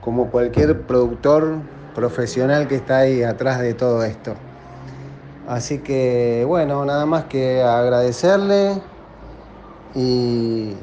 [0.00, 1.56] como cualquier productor
[1.94, 4.34] profesional que está ahí atrás de todo esto.
[5.48, 8.80] Así que bueno, nada más que agradecerle
[9.94, 10.74] y,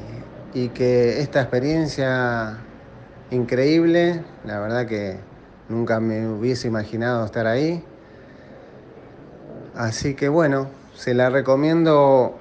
[0.54, 2.58] y que esta experiencia
[3.30, 5.18] increíble, la verdad que
[5.68, 7.84] nunca me hubiese imaginado estar ahí.
[9.74, 12.38] Así que bueno, se la recomiendo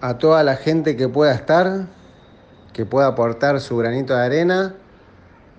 [0.00, 1.86] a toda la gente que pueda estar,
[2.72, 4.74] que pueda aportar su granito de arena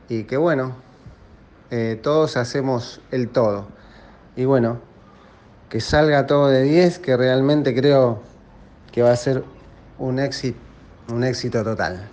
[0.10, 0.76] y que bueno,
[1.70, 3.68] eh, todos hacemos el todo.
[4.36, 4.80] Y bueno,
[5.70, 8.22] que salga todo de 10, que realmente creo
[8.92, 9.44] que va a ser
[10.00, 10.58] un éxito,
[11.10, 12.10] un éxito total.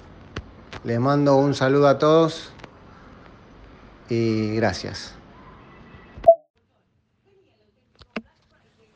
[0.85, 2.53] Les mando un saludo a todos
[4.09, 5.15] y gracias.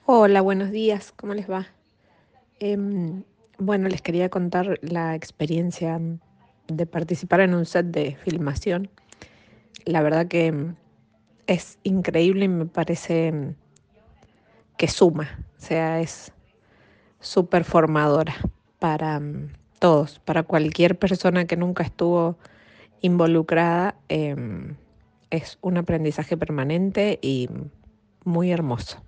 [0.07, 1.67] Hola, buenos días, ¿cómo les va?
[2.61, 3.25] Em,
[3.59, 6.01] bueno, les quería contar la experiencia
[6.69, 8.89] de participar en un set de filmación.
[9.85, 10.75] La verdad que
[11.49, 13.57] es increíble y me parece
[14.77, 16.33] que suma, o sea, es
[17.19, 18.37] súper formadora
[18.79, 19.21] para
[19.83, 22.37] todos, para cualquier persona que nunca estuvo
[23.01, 23.97] involucrada.
[24.09, 24.77] Em,
[25.31, 27.49] es un aprendizaje permanente y
[28.25, 29.03] muy hermoso.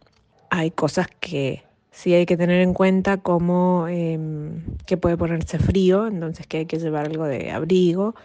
[0.50, 1.62] Hay cosas que
[1.92, 6.66] sí hay que tener en cuenta como em, que puede ponerse frío, entonces que hay
[6.66, 8.16] que llevar algo de abrigo,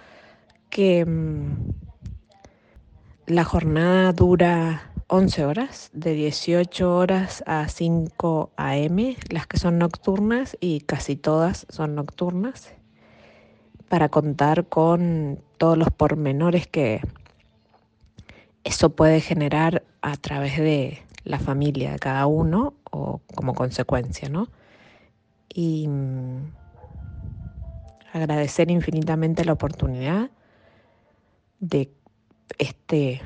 [0.72, 1.56] que em,
[3.28, 10.56] la jornada dura 11 horas, de 18 horas a 5 a.m., las que son nocturnas
[10.62, 12.72] y casi todas son nocturnas,
[13.90, 17.02] para contar con todos los pormenores que
[18.64, 24.48] eso puede generar a través de la familia de cada uno o como consecuencia, ¿no?
[25.52, 26.54] Y mm,
[28.14, 30.30] agradecer infinitamente la oportunidad
[31.60, 31.92] de
[32.60, 33.22] este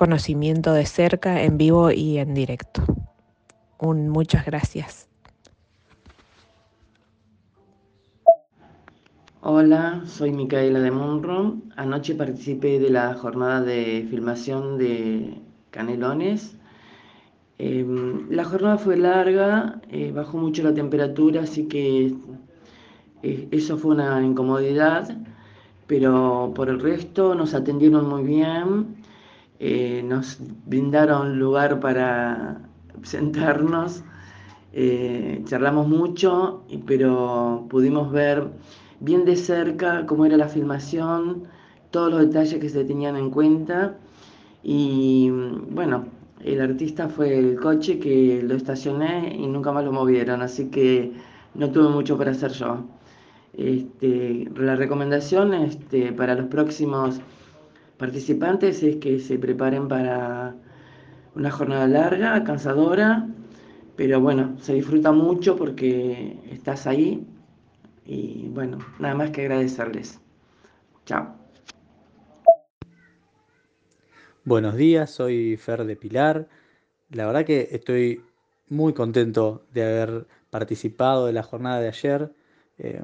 [0.00, 2.82] conocimiento de cerca, en vivo y en directo.
[3.78, 5.10] Un muchas gracias.
[9.42, 11.58] Hola, soy Micaela de Monro.
[11.76, 15.38] Anoche participé de la jornada de filmación de
[15.70, 16.56] Canelones.
[17.58, 22.14] Em, la jornada fue larga, eh, bajó mucho la temperatura, así que
[23.22, 25.14] eh, eso fue una incomodidad,
[25.86, 28.99] pero por el resto nos atendieron muy bien,
[29.60, 32.62] eh, nos brindaron lugar para
[33.02, 34.02] sentarnos,
[35.44, 38.48] charlamos mucho, pero pudimos ver
[39.00, 41.44] bien de cerca cómo era la filmación,
[41.90, 43.96] todos los detalles que se tenían en cuenta
[44.62, 45.30] y
[45.70, 46.06] bueno,
[46.44, 51.12] el artista fue el coche que lo estacioné y nunca más lo movieron, así que
[51.54, 52.84] no tuve mucho para hacer yo.
[53.52, 57.20] Este, la recomendación este, para los próximos
[58.00, 60.56] participantes es que se preparen para
[61.34, 63.28] una jornada larga, cansadora,
[63.94, 67.26] pero bueno, se disfruta mucho porque estás ahí
[68.06, 70.18] y bueno, nada más que agradecerles.
[71.04, 71.36] Chao.
[74.44, 76.48] Buenos días, soy Fer de Pilar.
[77.10, 78.22] La verdad que estoy
[78.70, 82.32] muy contento de haber participado de la jornada de ayer.
[82.78, 83.02] Eh,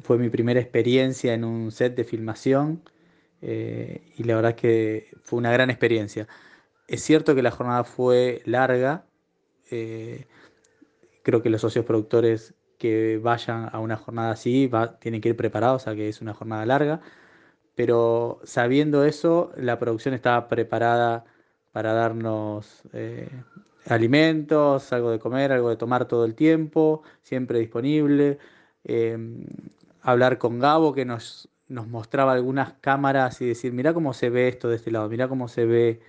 [0.00, 2.82] fue mi primera experiencia en un set de filmación
[3.42, 6.28] eh, y la verdad que fue una gran experiencia.
[6.88, 9.06] Es cierto que la jornada fue larga.
[9.70, 10.26] Eh,
[11.22, 14.70] creo que los socios productores que vayan a una jornada así
[15.00, 17.00] tienen que ir preparados a que es una jornada larga,
[17.76, 21.24] pero sabiendo eso, la producción estaba preparada
[21.72, 23.30] para darnos eh,
[23.86, 28.38] alimentos, algo de comer, algo de tomar todo el tiempo, siempre disponible.
[30.02, 34.48] Hablar con Gabo que nos, nos mostraba algunas cámaras y decir, mira cómo se ve
[34.48, 36.00] esto de este lado, mira cómo se ve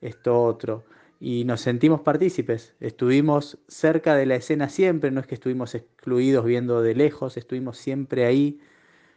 [0.00, 0.84] esto otro
[1.20, 2.74] y nos sentimos partícipes.
[2.80, 7.76] Estuvimos cerca de la escena siempre, no es que estuvimos excluidos viendo de lejos, estuvimos
[7.78, 8.60] siempre ahí.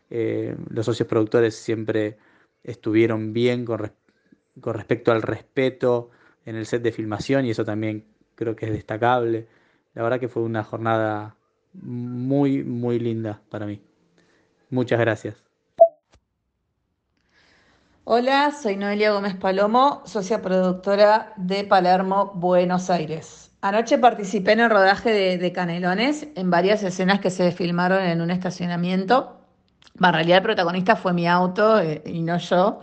[0.10, 2.18] Eh, los socios productores siempre
[2.64, 3.92] estuvieron bien con,
[4.60, 6.12] con, respecto al respeto
[6.46, 8.06] en el set de filmación y eso también
[8.36, 9.48] creo que es destacable.
[9.94, 11.38] La verdad que fue una jornada
[11.74, 13.82] muy, muy linda para mí.
[14.70, 15.53] Muchas gracias.
[18.06, 23.50] Hola, soy Noelia Gómez Palomo, socia productora de Palermo, Buenos Aires.
[23.62, 28.30] Anoche participé en el rodaje de, Canelones en varias escenas que se filmaron en un
[28.30, 29.40] estacionamiento.
[29.98, 32.82] en realidad el protagonista fue mi auto eh, y no yo.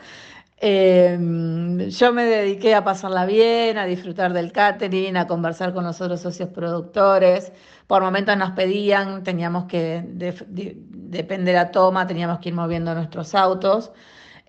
[0.57, 6.01] Em, yo me dediqué a pasarla bien, a disfrutar del catering, a conversar con los
[6.01, 7.53] otros socios productores.
[7.87, 13.93] Por momentos nos pedían, teníamos que, de la toma, teníamos que ir moviendo nuestros autos.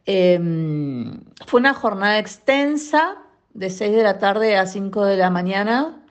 [0.05, 3.17] Em, fue una jornada extensa,
[3.53, 6.03] de 6 de la tarde a 5 de la mañana.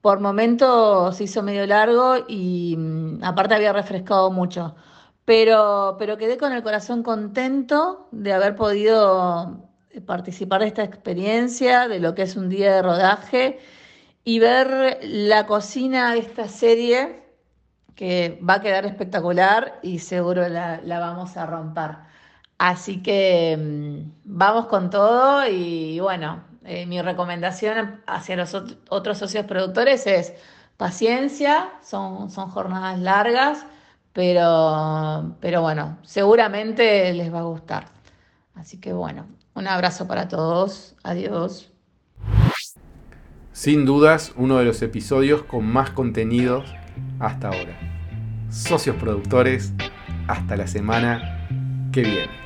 [0.00, 4.74] Por momentos se hizo medio largo y mm, aparte había refrescado mucho.
[5.24, 9.68] pero, pero quedé con el corazón contento de haber podido
[10.06, 13.60] participar de esta experiencia, de lo que es un día de rodaje
[14.24, 17.22] y ver la cocina de esta serie
[17.94, 21.90] que va a quedar espectacular y seguro la, vamos a romper.
[22.58, 28.56] Así que mm, vamos con todo y bueno, eh, mi recomendación hacia los
[28.88, 30.34] otros socios productores es
[30.76, 33.66] paciencia, son, son jornadas largas,
[34.12, 37.86] pero, pero bueno, seguramente les va a gustar.
[38.54, 41.72] Así que bueno, un abrazo para todos, adiós.
[43.52, 46.72] Sin dudas, uno de los episodios con más contenidos
[47.18, 47.78] hasta ahora.
[48.50, 49.72] Socios productores,
[50.26, 51.46] hasta la semana
[51.92, 52.41] que viene.